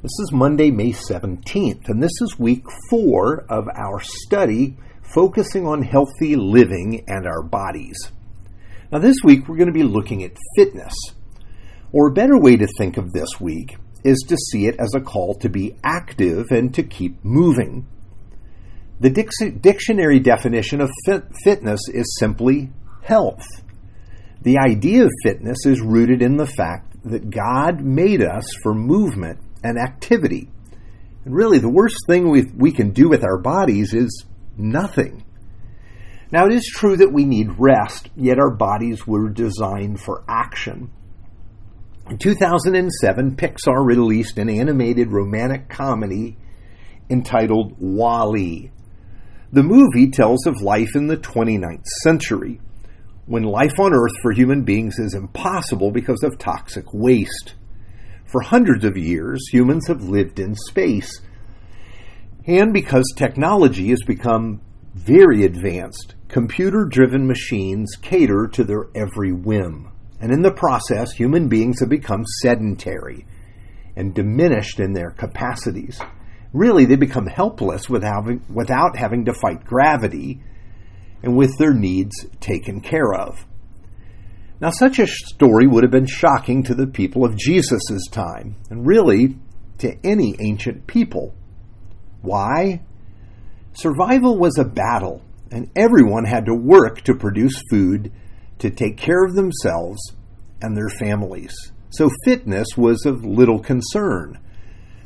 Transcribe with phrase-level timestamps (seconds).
[0.00, 5.82] This is Monday, May 17th, and this is week four of our study focusing on
[5.82, 7.96] healthy living and our bodies.
[8.92, 10.94] Now, this week we're going to be looking at fitness.
[11.90, 15.00] Or a better way to think of this week is to see it as a
[15.00, 17.88] call to be active and to keep moving.
[19.00, 22.70] The dictionary definition of fit- fitness is simply
[23.02, 23.48] health.
[24.42, 29.40] The idea of fitness is rooted in the fact that God made us for movement
[29.62, 30.50] and activity.
[31.24, 34.24] And really, the worst thing we, we can do with our bodies is
[34.56, 35.24] nothing.
[36.30, 40.90] Now, it is true that we need rest, yet our bodies were designed for action.
[42.10, 46.36] In 2007, Pixar released an animated romantic comedy
[47.10, 48.70] entitled WALL-E.
[49.52, 52.60] The movie tells of life in the 29th century,
[53.24, 57.54] when life on Earth for human beings is impossible because of toxic waste.
[58.28, 61.22] For hundreds of years, humans have lived in space.
[62.46, 64.60] And because technology has become
[64.94, 69.90] very advanced, computer driven machines cater to their every whim.
[70.20, 73.26] And in the process, human beings have become sedentary
[73.96, 75.98] and diminished in their capacities.
[76.52, 80.42] Really, they become helpless without having, without having to fight gravity
[81.22, 83.46] and with their needs taken care of.
[84.60, 88.86] Now, such a story would have been shocking to the people of Jesus' time, and
[88.86, 89.36] really
[89.78, 91.32] to any ancient people.
[92.22, 92.80] Why?
[93.72, 98.12] Survival was a battle, and everyone had to work to produce food
[98.58, 100.00] to take care of themselves
[100.60, 101.54] and their families.
[101.90, 104.40] So, fitness was of little concern,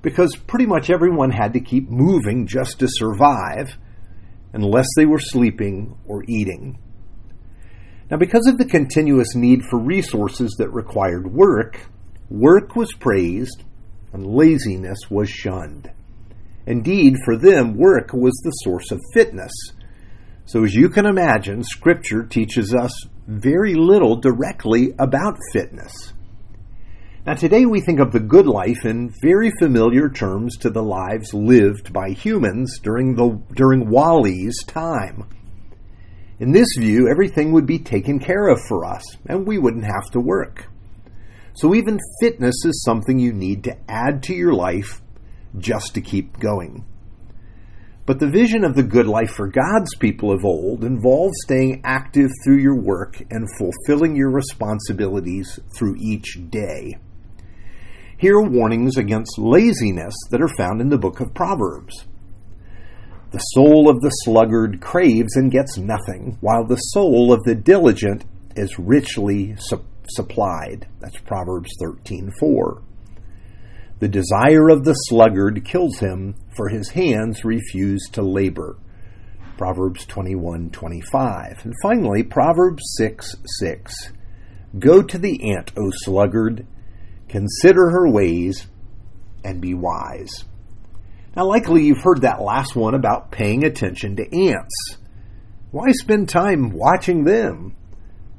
[0.00, 3.76] because pretty much everyone had to keep moving just to survive,
[4.52, 6.78] unless they were sleeping or eating.
[8.10, 11.80] Now, because of the continuous need for resources that required work,
[12.28, 13.62] work was praised
[14.12, 15.90] and laziness was shunned.
[16.66, 19.52] Indeed, for them, work was the source of fitness.
[20.44, 22.92] So, as you can imagine, Scripture teaches us
[23.28, 26.12] very little directly about fitness.
[27.24, 31.32] Now, today we think of the good life in very familiar terms to the lives
[31.32, 35.24] lived by humans during, the, during WALL-E's time.
[36.40, 40.10] In this view, everything would be taken care of for us, and we wouldn't have
[40.12, 40.68] to work.
[41.52, 45.02] So even fitness is something you need to add to your life
[45.58, 46.86] just to keep going.
[48.06, 52.30] But the vision of the good life for God's people of old involves staying active
[52.42, 56.96] through your work and fulfilling your responsibilities through each day.
[58.16, 62.06] Here are warnings against laziness that are found in the book of Proverbs.
[63.30, 68.24] The soul of the sluggard craves and gets nothing, while the soul of the diligent
[68.56, 70.88] is richly su- supplied.
[70.98, 72.82] That's Proverbs 13:4.
[74.00, 78.78] The desire of the sluggard kills him, for his hands refuse to labor.
[79.56, 81.64] Proverbs 21:25.
[81.64, 83.36] And finally, Proverbs 6:6.
[83.60, 83.94] 6.
[84.78, 86.66] Go to the ant, O sluggard,
[87.28, 88.66] consider her ways,
[89.44, 90.46] and be wise.
[91.36, 94.98] Now, likely you've heard that last one about paying attention to ants.
[95.70, 97.76] Why spend time watching them?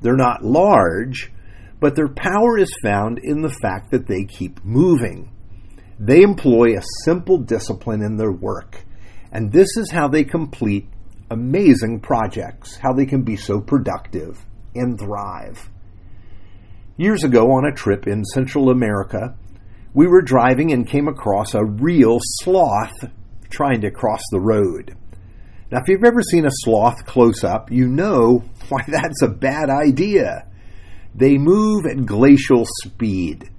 [0.00, 1.30] They're not large,
[1.80, 5.30] but their power is found in the fact that they keep moving.
[5.98, 8.84] They employ a simple discipline in their work,
[9.32, 10.88] and this is how they complete
[11.30, 14.38] amazing projects, how they can be so productive
[14.74, 15.68] and thrive.
[16.96, 19.36] Years ago, on a trip in Central America,
[19.94, 23.10] we were driving and came across a real sloth
[23.50, 24.96] trying to cross the road.
[25.70, 29.70] Now, if you've ever seen a sloth close up, you know why that's a bad
[29.70, 30.46] idea.
[31.14, 33.50] They move at glacial speed.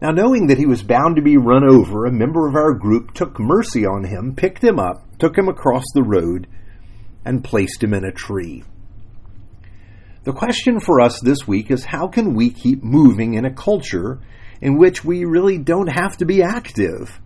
[0.00, 3.14] Now, knowing that he was bound to be run over, a member of our group
[3.14, 6.46] took mercy on him, picked him up, took him across the road,
[7.24, 8.62] and placed him in a tree.
[10.22, 14.20] The question for us this week is how can we keep moving in a culture
[14.60, 17.20] in which we really don't have to be active?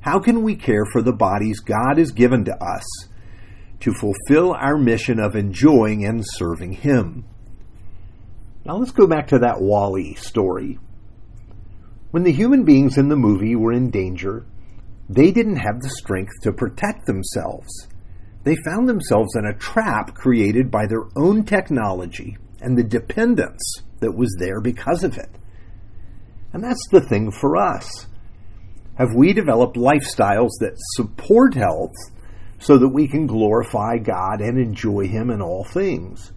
[0.00, 2.84] How can we care for the bodies God has given to us
[3.80, 7.24] to fulfill our mission of enjoying and serving Him?
[8.64, 10.78] Now let's go back to that WALL-E story.
[12.10, 14.46] When the human beings in the movie were in danger,
[15.08, 17.88] they didn't have the strength to protect themselves.
[18.44, 24.16] They found themselves in a trap created by their own technology and the dependence that
[24.16, 25.30] was there because of it.
[26.54, 28.06] And that's the thing for us.
[28.96, 31.92] Have we developed lifestyles that support health
[32.60, 36.32] so that we can glorify God and enjoy Him in all things?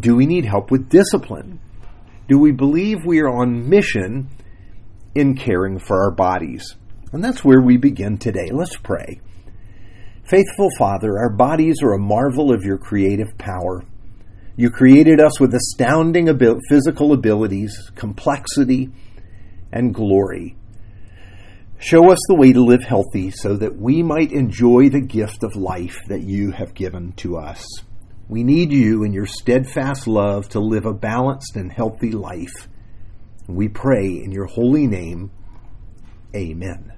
[0.00, 1.60] Do we need help with discipline?
[2.28, 4.30] Do we believe we are on mission
[5.14, 6.74] in caring for our bodies?
[7.12, 8.48] And that's where we begin today.
[8.50, 9.20] Let's pray.
[10.24, 13.84] Faithful Father, our bodies are a marvel of your creative power.
[14.56, 16.30] You created us with astounding
[16.70, 18.90] physical abilities, complexity,
[19.72, 20.56] and glory.
[21.78, 25.56] Show us the way to live healthy so that we might enjoy the gift of
[25.56, 27.66] life that you have given to us.
[28.28, 32.68] We need you and your steadfast love to live a balanced and healthy life.
[33.48, 35.32] We pray in your holy name.
[36.34, 36.92] Amen.